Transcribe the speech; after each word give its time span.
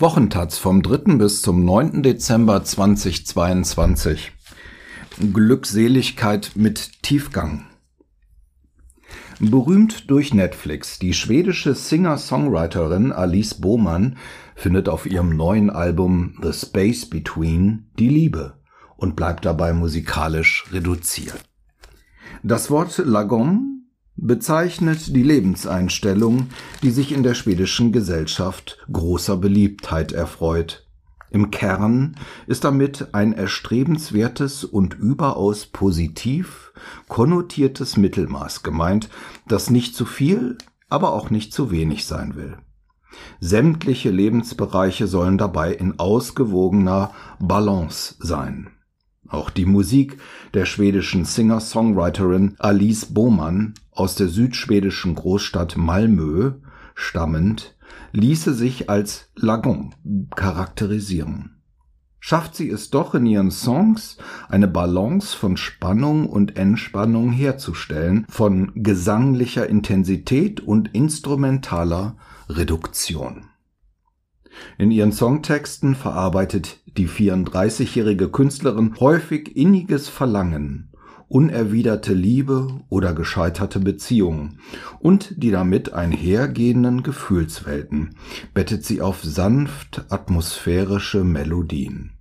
Wochentaz 0.00 0.56
vom 0.56 0.80
3. 0.82 1.18
bis 1.18 1.42
zum 1.42 1.62
9. 1.66 2.02
Dezember 2.02 2.64
2022. 2.64 4.32
Glückseligkeit 5.34 6.52
mit 6.54 7.02
Tiefgang. 7.02 7.66
Berühmt 9.40 10.10
durch 10.10 10.32
Netflix, 10.32 10.98
die 10.98 11.12
schwedische 11.12 11.74
Singer-Songwriterin 11.74 13.12
Alice 13.12 13.52
Bohmann 13.60 14.16
findet 14.54 14.88
auf 14.88 15.04
ihrem 15.04 15.36
neuen 15.36 15.68
Album 15.68 16.38
The 16.40 16.54
Space 16.54 17.04
Between 17.04 17.90
die 17.98 18.08
Liebe 18.08 18.54
und 18.96 19.16
bleibt 19.16 19.44
dabei 19.44 19.74
musikalisch 19.74 20.64
reduziert. 20.72 21.44
Das 22.42 22.70
Wort 22.70 22.96
Lagom 23.04 23.69
bezeichnet 24.20 25.14
die 25.14 25.22
Lebenseinstellung, 25.22 26.48
die 26.82 26.90
sich 26.90 27.12
in 27.12 27.22
der 27.22 27.34
schwedischen 27.34 27.90
Gesellschaft 27.90 28.78
großer 28.92 29.36
Beliebtheit 29.36 30.12
erfreut. 30.12 30.86
Im 31.30 31.50
Kern 31.50 32.16
ist 32.46 32.64
damit 32.64 33.14
ein 33.14 33.32
erstrebenswertes 33.32 34.64
und 34.64 34.94
überaus 34.94 35.66
positiv 35.66 36.72
konnotiertes 37.08 37.96
Mittelmaß 37.96 38.62
gemeint, 38.62 39.08
das 39.46 39.70
nicht 39.70 39.94
zu 39.94 40.04
viel, 40.04 40.58
aber 40.88 41.12
auch 41.12 41.30
nicht 41.30 41.52
zu 41.52 41.70
wenig 41.70 42.04
sein 42.04 42.34
will. 42.34 42.58
Sämtliche 43.40 44.10
Lebensbereiche 44.10 45.06
sollen 45.06 45.38
dabei 45.38 45.72
in 45.72 45.98
ausgewogener 45.98 47.12
Balance 47.38 48.16
sein. 48.18 48.70
Auch 49.28 49.50
die 49.50 49.66
Musik 49.66 50.18
der 50.54 50.64
schwedischen 50.64 51.24
Singer-Songwriterin 51.24 52.56
Alice 52.58 53.06
Bohmann 53.06 53.74
aus 54.00 54.14
der 54.14 54.28
südschwedischen 54.28 55.14
Großstadt 55.14 55.76
Malmö 55.76 56.52
stammend 56.94 57.76
ließe 58.12 58.54
sich 58.54 58.88
als 58.88 59.28
Lagon 59.36 59.94
charakterisieren. 60.34 61.60
Schafft 62.18 62.56
sie 62.56 62.70
es 62.70 62.88
doch 62.88 63.14
in 63.14 63.26
ihren 63.26 63.50
Songs 63.50 64.16
eine 64.48 64.68
Balance 64.68 65.36
von 65.36 65.58
Spannung 65.58 66.26
und 66.30 66.56
Entspannung 66.56 67.30
herzustellen, 67.30 68.24
von 68.30 68.72
gesanglicher 68.74 69.68
Intensität 69.68 70.60
und 70.62 70.94
instrumentaler 70.94 72.16
Reduktion. 72.48 73.50
In 74.78 74.90
ihren 74.90 75.12
Songtexten 75.12 75.94
verarbeitet 75.94 76.78
die 76.86 77.06
34-jährige 77.06 78.30
Künstlerin 78.30 78.94
häufig 78.98 79.54
inniges 79.54 80.08
Verlangen, 80.08 80.89
unerwiderte 81.30 82.12
Liebe 82.12 82.80
oder 82.88 83.14
gescheiterte 83.14 83.78
Beziehungen 83.78 84.58
und 84.98 85.32
die 85.36 85.52
damit 85.52 85.92
einhergehenden 85.92 87.04
Gefühlswelten 87.04 88.16
bettet 88.52 88.84
sie 88.84 89.00
auf 89.00 89.22
sanft 89.22 90.04
atmosphärische 90.10 91.22
Melodien. 91.22 92.12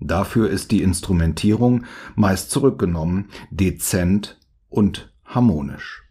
Dafür 0.00 0.48
ist 0.48 0.70
die 0.70 0.82
Instrumentierung 0.82 1.84
meist 2.14 2.50
zurückgenommen, 2.50 3.28
dezent 3.50 4.38
und 4.70 5.12
harmonisch. 5.24 6.02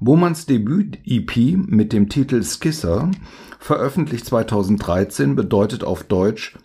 Bohmanns 0.00 0.46
Debüt-EP 0.46 1.56
mit 1.56 1.92
dem 1.92 2.08
Titel 2.08 2.42
Skisser, 2.44 3.10
veröffentlicht 3.58 4.24
2013, 4.26 5.34
bedeutet 5.34 5.82
auf 5.82 6.04
Deutsch 6.04 6.56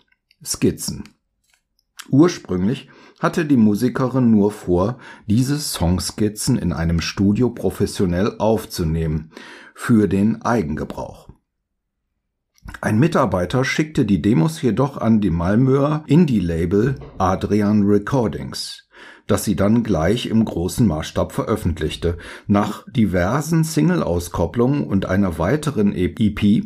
Skizzen. 0.44 1.04
Ursprünglich 2.08 2.88
hatte 3.20 3.44
die 3.44 3.56
Musikerin 3.56 4.30
nur 4.30 4.50
vor, 4.50 4.98
diese 5.26 5.58
Songskizzen 5.58 6.56
in 6.58 6.72
einem 6.72 7.00
Studio 7.00 7.50
professionell 7.50 8.36
aufzunehmen, 8.38 9.30
für 9.74 10.08
den 10.08 10.42
Eigengebrauch. 10.42 11.28
Ein 12.80 12.98
Mitarbeiter 12.98 13.64
schickte 13.64 14.04
die 14.04 14.22
Demos 14.22 14.60
jedoch 14.60 14.96
an 14.96 15.20
die 15.20 15.30
Malmöer 15.30 16.02
Indie-Label 16.06 16.96
Adrian 17.18 17.82
Recordings 17.82 18.86
das 19.26 19.44
sie 19.44 19.56
dann 19.56 19.82
gleich 19.82 20.26
im 20.26 20.44
großen 20.44 20.86
Maßstab 20.86 21.32
veröffentlichte. 21.32 22.18
Nach 22.46 22.84
diversen 22.90 23.64
Single-Auskopplungen 23.64 24.84
und 24.84 25.06
einer 25.06 25.38
weiteren 25.38 25.92
EP 25.94 26.64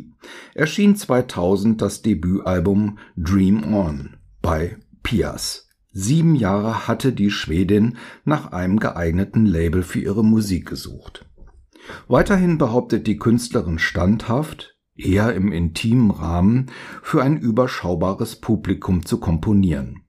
erschien 0.53 0.95
2000 0.95 1.81
das 1.81 2.01
Debütalbum 2.01 2.99
Dream 3.17 3.73
On 3.73 4.17
bei 4.41 4.77
Pias. 5.01 5.70
Sieben 5.91 6.35
Jahre 6.35 6.87
hatte 6.87 7.13
die 7.13 7.31
Schwedin 7.31 7.97
nach 8.23 8.51
einem 8.51 8.79
geeigneten 8.79 9.45
Label 9.45 9.83
für 9.83 9.99
ihre 9.99 10.23
Musik 10.23 10.69
gesucht. 10.69 11.25
Weiterhin 12.07 12.57
behauptet 12.57 13.07
die 13.07 13.17
Künstlerin 13.17 13.79
standhaft, 13.79 14.77
eher 14.95 15.33
im 15.33 15.51
intimen 15.51 16.11
Rahmen, 16.11 16.67
für 17.01 17.21
ein 17.21 17.37
überschaubares 17.37 18.37
Publikum 18.37 19.05
zu 19.05 19.19
komponieren 19.19 20.01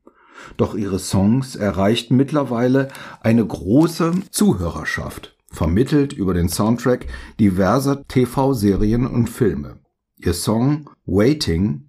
doch 0.56 0.74
ihre 0.74 0.98
Songs 0.98 1.56
erreichten 1.56 2.16
mittlerweile 2.16 2.88
eine 3.20 3.44
große 3.46 4.12
Zuhörerschaft, 4.30 5.36
vermittelt 5.50 6.12
über 6.12 6.34
den 6.34 6.48
Soundtrack 6.48 7.06
diverser 7.38 8.06
TV-Serien 8.06 9.06
und 9.06 9.28
Filme. 9.28 9.78
Ihr 10.16 10.34
Song 10.34 10.90
Waiting 11.04 11.88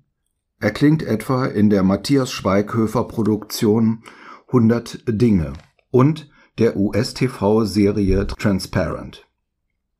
erklingt 0.63 1.03
etwa 1.03 1.45
in 1.45 1.69
der 1.69 1.83
Matthias 1.83 2.31
Schweighöfer 2.31 3.03
Produktion 3.03 4.01
100 4.47 5.03
Dinge 5.07 5.51
und 5.91 6.29
der 6.57 6.77
US-TV-Serie 6.77 8.27
Transparent. 8.27 9.27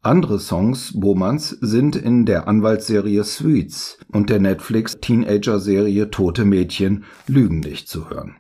Andere 0.01 0.40
Songs 0.40 0.97
Bohmanns 0.97 1.50
sind 1.50 1.97
in 1.97 2.25
der 2.25 2.47
Anwaltsserie 2.47 3.25
Sweets 3.25 3.97
und 4.07 4.29
der 4.29 4.40
Netflix-Teenager-Serie 4.40 6.12
Tote 6.12 6.46
Mädchen 6.46 7.03
Lügen 7.28 7.59
nicht 7.59 7.90
zu 7.90 8.09
hören. 8.09 8.38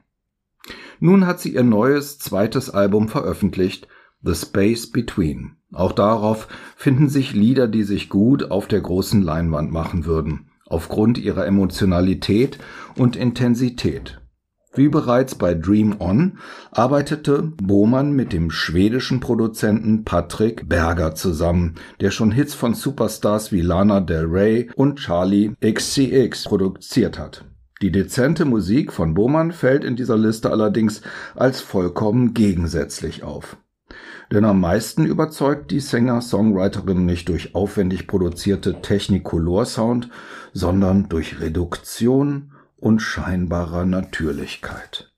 Nun 1.01 1.27
hat 1.27 1.41
sie 1.41 1.53
ihr 1.53 1.63
neues 1.63 2.19
zweites 2.19 2.69
Album 2.69 3.09
veröffentlicht, 3.09 3.89
The 4.21 4.33
Space 4.33 4.89
Between. 4.89 5.57
Auch 5.73 5.91
darauf 5.91 6.47
finden 6.77 7.09
sich 7.09 7.33
Lieder, 7.33 7.67
die 7.67 7.83
sich 7.83 8.07
gut 8.07 8.49
auf 8.49 8.69
der 8.69 8.79
großen 8.79 9.21
Leinwand 9.21 9.73
machen 9.73 10.05
würden, 10.05 10.47
aufgrund 10.73 11.17
ihrer 11.17 11.45
Emotionalität 11.45 12.57
und 12.97 13.15
Intensität. 13.15 14.19
Wie 14.75 14.89
bereits 14.89 15.35
bei 15.35 15.53
Dream 15.53 15.97
On 15.99 16.39
arbeitete 16.71 17.43
Bohmann 17.43 18.13
mit 18.13 18.33
dem 18.33 18.49
schwedischen 18.49 19.19
Produzenten 19.19 20.03
Patrick 20.03 20.67
Berger 20.67 21.13
zusammen, 21.13 21.75
der 22.01 22.09
schon 22.09 22.31
Hits 22.31 22.55
von 22.55 22.73
Superstars 22.73 23.51
wie 23.51 23.61
Lana 23.61 23.99
Del 23.99 24.25
Rey 24.25 24.71
und 24.75 24.97
Charlie 24.97 25.51
XCX 25.61 26.45
produziert 26.45 27.19
hat. 27.19 27.45
Die 27.83 27.91
dezente 27.91 28.45
Musik 28.45 28.91
von 28.91 29.13
Bohmann 29.13 29.51
fällt 29.51 29.83
in 29.83 29.95
dieser 29.95 30.17
Liste 30.17 30.49
allerdings 30.49 31.01
als 31.35 31.61
vollkommen 31.61 32.33
gegensätzlich 32.33 33.21
auf. 33.21 33.57
Denn 34.33 34.45
am 34.45 34.61
meisten 34.61 35.05
überzeugt 35.05 35.69
die 35.69 35.79
Sänger-Songwriterin 35.79 37.05
nicht 37.05 37.29
durch 37.29 37.53
aufwendig 37.53 38.07
produzierte 38.07 38.81
Technicolor-Sound, 38.81 40.09
sondern 40.53 41.07
durch 41.07 41.39
Reduktion 41.39 42.51
und 42.75 42.99
scheinbarer 42.99 43.85
Natürlichkeit. 43.85 45.13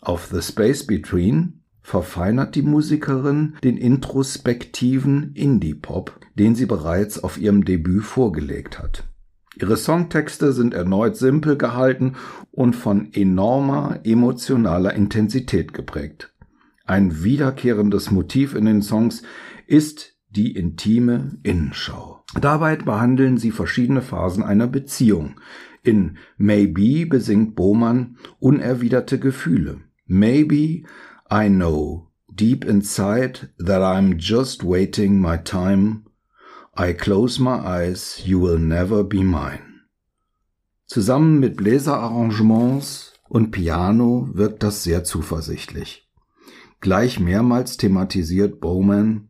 Auf 0.00 0.30
The 0.32 0.40
Space 0.40 0.86
Between 0.86 1.60
verfeinert 1.82 2.54
die 2.54 2.62
Musikerin 2.62 3.56
den 3.62 3.76
introspektiven 3.76 5.34
Indie-Pop, 5.34 6.18
den 6.36 6.54
sie 6.54 6.64
bereits 6.64 7.22
auf 7.22 7.36
ihrem 7.36 7.66
Debüt 7.66 8.04
vorgelegt 8.04 8.78
hat. 8.78 9.04
Ihre 9.56 9.76
Songtexte 9.76 10.54
sind 10.54 10.72
erneut 10.72 11.18
simpel 11.18 11.58
gehalten 11.58 12.14
und 12.50 12.76
von 12.76 13.12
enormer 13.12 14.00
emotionaler 14.04 14.94
Intensität 14.94 15.74
geprägt. 15.74 16.32
Ein 16.86 17.24
wiederkehrendes 17.24 18.10
Motiv 18.10 18.54
in 18.54 18.64
den 18.64 18.80
Songs 18.80 19.22
ist 19.66 20.14
die 20.30 20.54
intime 20.54 21.38
Innenschau. 21.42 22.24
Dabei 22.40 22.76
behandeln 22.76 23.38
sie 23.38 23.50
verschiedene 23.50 24.02
Phasen 24.02 24.44
einer 24.44 24.68
Beziehung. 24.68 25.40
In 25.82 26.18
Maybe 26.36 27.06
besingt 27.06 27.56
Bohmann 27.56 28.16
unerwiderte 28.38 29.18
Gefühle. 29.18 29.80
Maybe 30.06 30.84
I 31.30 31.48
know 31.48 32.08
deep 32.28 32.64
inside 32.64 33.50
that 33.58 33.82
I'm 33.82 34.16
just 34.18 34.64
waiting 34.64 35.20
my 35.20 35.36
time 35.36 36.04
I 36.78 36.92
close 36.92 37.40
my 37.40 37.58
eyes, 37.64 38.20
you 38.26 38.38
will 38.38 38.58
never 38.58 39.02
be 39.02 39.24
mine. 39.24 39.82
Zusammen 40.86 41.40
mit 41.40 41.56
Bläserarrangements 41.56 43.14
und 43.28 43.50
Piano 43.50 44.28
wirkt 44.34 44.62
das 44.62 44.84
sehr 44.84 45.02
zuversichtlich. 45.02 46.05
Gleich 46.86 47.18
mehrmals 47.18 47.78
thematisiert 47.78 48.60
Bowman 48.60 49.28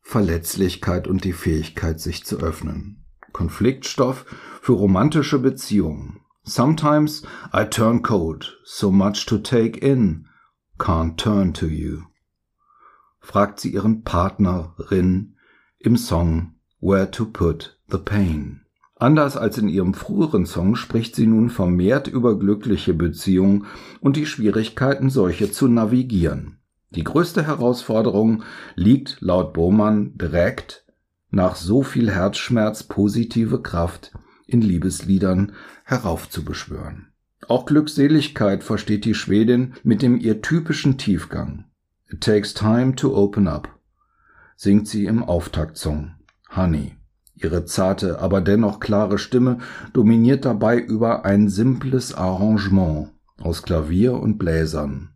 Verletzlichkeit 0.00 1.06
und 1.06 1.24
die 1.24 1.34
Fähigkeit, 1.34 2.00
sich 2.00 2.24
zu 2.24 2.38
öffnen. 2.38 3.04
Konfliktstoff 3.34 4.24
für 4.62 4.72
romantische 4.72 5.38
Beziehungen. 5.38 6.20
Sometimes 6.42 7.22
I 7.54 7.64
turn 7.64 8.00
cold, 8.00 8.58
so 8.64 8.90
much 8.90 9.26
to 9.26 9.36
take 9.36 9.78
in, 9.78 10.28
can't 10.78 11.16
turn 11.18 11.52
to 11.52 11.66
you. 11.66 11.98
Fragt 13.20 13.60
sie 13.60 13.74
ihren 13.74 14.02
Partnerin 14.02 15.36
im 15.78 15.98
Song 15.98 16.54
Where 16.80 17.10
to 17.10 17.26
Put 17.26 17.78
the 17.90 17.98
Pain. 17.98 18.62
Anders 18.94 19.36
als 19.36 19.58
in 19.58 19.68
ihrem 19.68 19.92
früheren 19.92 20.46
Song 20.46 20.76
spricht 20.76 21.14
sie 21.14 21.26
nun 21.26 21.50
vermehrt 21.50 22.08
über 22.08 22.38
glückliche 22.38 22.94
Beziehungen 22.94 23.66
und 24.00 24.16
die 24.16 24.24
Schwierigkeiten, 24.24 25.10
solche 25.10 25.52
zu 25.52 25.68
navigieren. 25.68 26.55
Die 26.90 27.04
größte 27.04 27.46
Herausforderung 27.46 28.44
liegt 28.74 29.18
laut 29.20 29.52
Bohmann 29.52 30.16
direkt 30.16 30.84
nach 31.30 31.56
so 31.56 31.82
viel 31.82 32.10
Herzschmerz 32.10 32.84
positive 32.84 33.60
Kraft 33.60 34.12
in 34.46 34.60
Liebesliedern 34.60 35.52
heraufzubeschwören. 35.84 37.08
Auch 37.48 37.66
Glückseligkeit 37.66 38.64
versteht 38.64 39.04
die 39.04 39.14
Schwedin 39.14 39.74
mit 39.82 40.02
dem 40.02 40.18
ihr 40.18 40.42
typischen 40.42 40.98
Tiefgang. 40.98 41.64
It 42.08 42.20
takes 42.20 42.54
time 42.54 42.94
to 42.94 43.16
open 43.16 43.48
up, 43.48 43.68
singt 44.56 44.88
sie 44.88 45.06
im 45.06 45.22
Auftaktsong 45.22 46.14
Honey. 46.54 46.96
Ihre 47.34 47.66
zarte, 47.66 48.20
aber 48.20 48.40
dennoch 48.40 48.80
klare 48.80 49.18
Stimme 49.18 49.58
dominiert 49.92 50.44
dabei 50.44 50.78
über 50.78 51.24
ein 51.24 51.48
simples 51.48 52.14
Arrangement 52.14 53.12
aus 53.38 53.62
Klavier 53.62 54.14
und 54.14 54.38
Bläsern. 54.38 55.10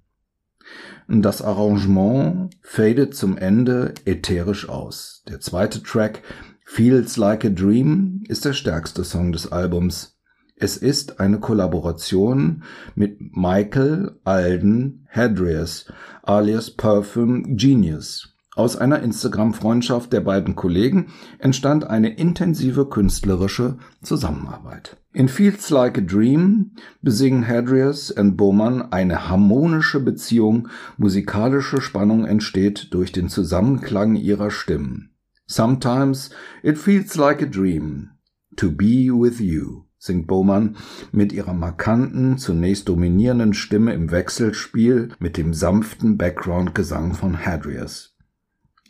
Das 1.09 1.43
Arrangement 1.43 2.51
fadet 2.63 3.15
zum 3.15 3.37
Ende 3.37 3.95
ätherisch 4.05 4.69
aus. 4.69 5.23
Der 5.29 5.41
zweite 5.41 5.83
Track 5.83 6.23
Feels 6.65 7.17
Like 7.17 7.45
a 7.45 7.49
Dream 7.49 8.23
ist 8.29 8.45
der 8.45 8.53
stärkste 8.53 9.03
Song 9.03 9.33
des 9.33 9.51
Albums. 9.51 10.21
Es 10.57 10.77
ist 10.77 11.21
eine 11.21 11.41
Kollaboration 11.41 12.63
mit 12.95 13.19
Michael 13.35 14.21
Alden 14.25 15.09
Hadrias 15.11 15.87
alias 16.23 16.71
Perfume 16.71 17.57
Genius. 17.57 18.37
Aus 18.61 18.77
einer 18.77 19.01
Instagram-Freundschaft 19.03 20.13
der 20.13 20.21
beiden 20.21 20.55
Kollegen 20.55 21.07
entstand 21.39 21.85
eine 21.89 22.11
intensive 22.11 22.91
künstlerische 22.91 23.79
Zusammenarbeit. 24.03 24.99
In 25.15 25.29
Feels 25.29 25.71
Like 25.71 25.97
a 25.97 26.03
Dream 26.03 26.73
besingen 27.01 27.49
Hadrias 27.49 28.11
und 28.11 28.37
Bowman 28.37 28.93
eine 28.93 29.31
harmonische 29.31 30.01
Beziehung, 30.01 30.69
musikalische 30.99 31.81
Spannung 31.81 32.27
entsteht 32.27 32.93
durch 32.93 33.13
den 33.13 33.31
Zusammenklang 33.31 34.15
ihrer 34.17 34.51
Stimmen. 34.51 35.15
Sometimes 35.47 36.29
it 36.63 36.77
feels 36.77 37.15
like 37.15 37.41
a 37.41 37.47
dream 37.47 38.11
to 38.57 38.71
be 38.71 39.09
with 39.09 39.41
you, 39.41 39.85
singt 39.97 40.27
Bowman 40.27 40.77
mit 41.13 41.33
ihrer 41.33 41.55
markanten, 41.55 42.37
zunächst 42.37 42.91
dominierenden 42.91 43.55
Stimme 43.55 43.95
im 43.95 44.11
Wechselspiel 44.11 45.13
mit 45.19 45.39
dem 45.39 45.55
sanften 45.55 46.19
Background-Gesang 46.19 47.15
von 47.15 47.43
Hadrias. 47.43 48.19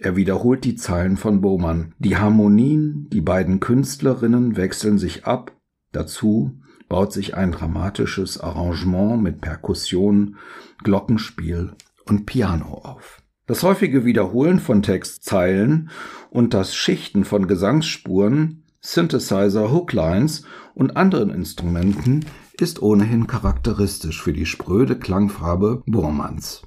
Er 0.02 0.16
wiederholt 0.16 0.64
die 0.64 0.76
Zeilen 0.76 1.18
von 1.18 1.42
Bowman. 1.42 1.92
Die 1.98 2.16
Harmonien, 2.16 3.10
die 3.10 3.20
beiden 3.20 3.60
Künstlerinnen 3.60 4.56
wechseln 4.56 4.96
sich 4.96 5.26
ab. 5.26 5.52
Dazu 5.92 6.58
baut 6.88 7.12
sich 7.12 7.36
ein 7.36 7.52
dramatisches 7.52 8.40
Arrangement 8.40 9.22
mit 9.22 9.42
Perkussion, 9.42 10.36
Glockenspiel 10.82 11.74
und 12.06 12.24
Piano 12.24 12.78
auf. 12.82 13.20
Das 13.46 13.62
häufige 13.62 14.06
Wiederholen 14.06 14.58
von 14.58 14.80
Textzeilen 14.80 15.90
und 16.30 16.54
das 16.54 16.74
Schichten 16.74 17.24
von 17.24 17.46
Gesangsspuren, 17.46 18.62
Synthesizer, 18.80 19.70
Hooklines 19.70 20.44
und 20.74 20.96
anderen 20.96 21.28
Instrumenten 21.28 22.24
ist 22.58 22.80
ohnehin 22.80 23.26
charakteristisch 23.26 24.22
für 24.22 24.32
die 24.32 24.46
spröde 24.46 24.98
Klangfarbe 24.98 25.82
Bormanns. 25.84 26.62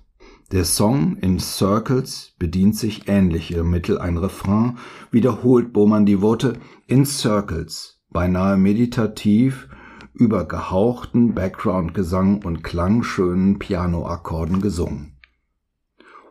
Der 0.54 0.66
Song 0.66 1.18
in 1.18 1.40
Circles 1.40 2.36
bedient 2.38 2.78
sich 2.78 3.08
ähnlicher 3.08 3.64
Mittel, 3.64 3.98
ein 3.98 4.18
Refrain 4.18 4.78
wiederholt 5.10 5.74
Bohmann 5.74 6.06
die 6.06 6.22
Worte 6.22 6.54
in 6.86 7.08
Circles, 7.08 8.04
beinahe 8.12 8.56
meditativ 8.56 9.68
über 10.14 10.48
gehauchten 10.48 11.34
Background-Gesang 11.34 12.44
und 12.44 12.64
klangschönen 12.64 13.58
Pianoakkorden 13.58 14.62
gesungen. 14.62 15.18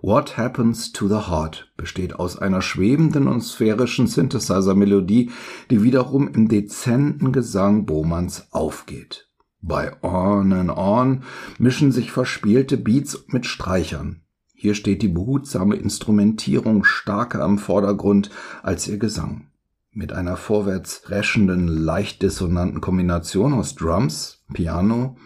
What 0.03 0.37
Happens 0.37 0.93
to 0.93 1.09
the 1.09 1.29
Heart 1.29 1.73
besteht 1.77 2.15
aus 2.15 2.39
einer 2.39 2.63
schwebenden 2.63 3.27
und 3.27 3.41
sphärischen 3.41 4.07
Synthesizer-Melodie, 4.07 5.33
die 5.69 5.83
wiederum 5.83 6.29
im 6.29 6.47
dezenten 6.47 7.33
Gesang 7.33 7.87
Bohmanns 7.87 8.47
aufgeht 8.53 9.32
bei 9.63 9.93
On 10.03 10.53
and 10.53 10.71
On 10.71 11.23
mischen 11.59 11.93
sich 11.93 12.13
verspielte 12.13 12.77
Beats 12.77 13.25
mit 13.29 13.47
Streichern. 13.47 14.23
Hier 14.55 14.75
steht 14.75 15.03
die 15.03 15.09
behutsame 15.09 15.77
Instrumentierung 15.77 16.85
stärker 16.85 17.45
im 17.45 17.59
Vordergrund 17.59 18.31
als 18.63 18.87
ihr 18.87 18.99
Gesang. 18.99 19.49
Mit 19.93 20.13
einer 20.13 20.37
vorwärts 20.37 21.11
räschenden, 21.11 21.69
leicht 21.69 22.23
dissonanten 22.23 22.81
Kombination 22.81 23.55
aus 23.55 23.75
Drums, 23.75 24.43
Piano 24.53 25.17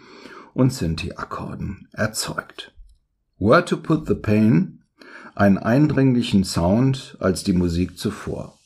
und 0.53 0.73
Synthi-Akkorden 0.73 1.87
erzeugt. 1.91 2.73
Where 3.39 3.63
to 3.63 3.77
Put 3.77 4.07
the 4.07 4.15
Pain 4.15 4.83
einen 5.35 5.59
eindringlichen 5.59 6.43
Sound 6.43 7.15
als 7.19 7.43
die 7.43 7.53
Musik 7.53 7.97
zuvor. 7.97 8.56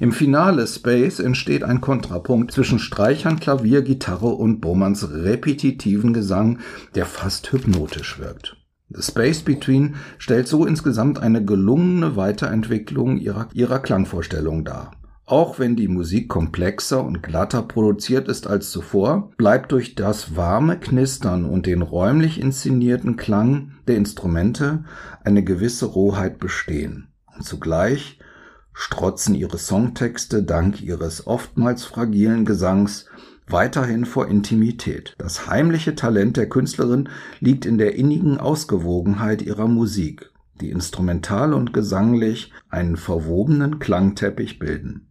Im 0.00 0.12
Finale 0.12 0.66
Space 0.66 1.18
entsteht 1.20 1.64
ein 1.64 1.80
Kontrapunkt 1.80 2.52
zwischen 2.52 2.78
Streichern, 2.78 3.40
Klavier, 3.40 3.82
Gitarre 3.82 4.28
und 4.28 4.60
Bohmanns 4.60 5.10
repetitiven 5.10 6.12
Gesang, 6.12 6.58
der 6.94 7.06
fast 7.06 7.52
hypnotisch 7.52 8.18
wirkt. 8.18 8.56
The 8.90 9.02
Space 9.02 9.42
Between 9.42 9.96
stellt 10.16 10.48
so 10.48 10.64
insgesamt 10.64 11.18
eine 11.18 11.44
gelungene 11.44 12.16
Weiterentwicklung 12.16 13.18
ihrer, 13.18 13.48
ihrer 13.52 13.80
Klangvorstellung 13.80 14.64
dar. 14.64 14.92
Auch 15.26 15.58
wenn 15.58 15.76
die 15.76 15.88
Musik 15.88 16.30
komplexer 16.30 17.04
und 17.04 17.22
glatter 17.22 17.60
produziert 17.60 18.28
ist 18.28 18.46
als 18.46 18.70
zuvor, 18.70 19.30
bleibt 19.36 19.72
durch 19.72 19.94
das 19.94 20.36
warme 20.36 20.80
Knistern 20.80 21.44
und 21.44 21.66
den 21.66 21.82
räumlich 21.82 22.40
inszenierten 22.40 23.16
Klang 23.16 23.72
der 23.86 23.96
Instrumente 23.96 24.84
eine 25.24 25.44
gewisse 25.44 25.84
Rohheit 25.84 26.38
bestehen. 26.38 27.08
Und 27.36 27.44
zugleich 27.44 28.18
strotzen 28.78 29.34
ihre 29.34 29.58
Songtexte 29.58 30.44
dank 30.44 30.80
ihres 30.80 31.26
oftmals 31.26 31.82
fragilen 31.82 32.44
Gesangs 32.44 33.06
weiterhin 33.48 34.04
vor 34.04 34.28
Intimität. 34.28 35.16
Das 35.18 35.48
heimliche 35.48 35.96
Talent 35.96 36.36
der 36.36 36.48
Künstlerin 36.48 37.08
liegt 37.40 37.66
in 37.66 37.76
der 37.76 37.96
innigen 37.96 38.38
Ausgewogenheit 38.38 39.42
ihrer 39.42 39.66
Musik, 39.66 40.30
die 40.60 40.70
instrumental 40.70 41.54
und 41.54 41.72
gesanglich 41.72 42.52
einen 42.70 42.96
verwobenen 42.96 43.80
Klangteppich 43.80 44.60
bilden. 44.60 45.08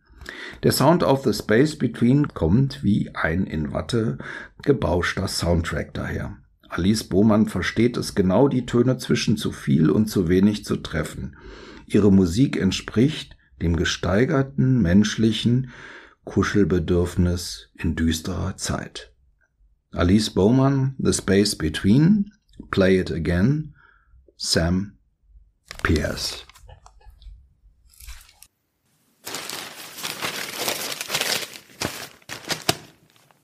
Der 0.64 0.72
Sound 0.72 1.04
of 1.04 1.26
the 1.26 1.34
Space 1.34 1.78
Between 1.78 2.30
kommt 2.30 2.86
wie 2.86 3.14
ein 3.16 3.46
in 3.46 3.74
Watte 3.74 4.18
gebauschter 4.64 5.28
Soundtrack 5.28 5.94
daher. 5.94 6.38
Alice 6.70 7.04
Bohmann 7.04 7.48
versteht 7.48 7.98
es 7.98 8.16
genau, 8.16 8.48
die 8.48 8.66
Töne 8.66 8.98
zwischen 8.98 9.36
zu 9.36 9.52
viel 9.52 9.90
und 9.90 10.08
zu 10.08 10.30
wenig 10.30 10.64
zu 10.64 10.78
treffen. 10.78 11.36
Ihre 11.86 12.14
Musik 12.14 12.56
entspricht 12.58 13.37
dem 13.62 13.76
gesteigerten 13.76 14.82
menschlichen 14.82 15.72
Kuschelbedürfnis 16.24 17.70
in 17.76 17.96
düsterer 17.96 18.58
Zeit. 18.58 19.12
Alice 19.92 20.30
Bowman, 20.30 20.96
The 21.00 21.14
Space 21.14 21.56
Between, 21.56 22.32
Play 22.72 23.00
It 23.00 23.12
Again, 23.12 23.74
Sam 24.36 24.98
Pierce. 25.84 26.47